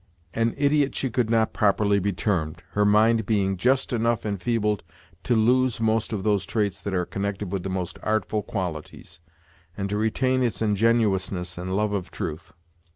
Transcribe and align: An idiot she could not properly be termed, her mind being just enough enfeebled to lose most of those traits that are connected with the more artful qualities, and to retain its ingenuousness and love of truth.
An 0.33 0.55
idiot 0.57 0.95
she 0.95 1.11
could 1.11 1.29
not 1.29 1.53
properly 1.53 1.99
be 1.99 2.11
termed, 2.11 2.63
her 2.71 2.85
mind 2.85 3.23
being 3.27 3.55
just 3.55 3.93
enough 3.93 4.25
enfeebled 4.25 4.81
to 5.21 5.35
lose 5.35 5.79
most 5.79 6.11
of 6.11 6.23
those 6.23 6.43
traits 6.43 6.79
that 6.79 6.95
are 6.95 7.05
connected 7.05 7.51
with 7.51 7.61
the 7.61 7.69
more 7.69 7.85
artful 8.01 8.41
qualities, 8.41 9.19
and 9.77 9.91
to 9.91 9.97
retain 9.97 10.41
its 10.41 10.59
ingenuousness 10.59 11.55
and 11.55 11.75
love 11.75 11.93
of 11.93 12.09
truth. 12.09 12.51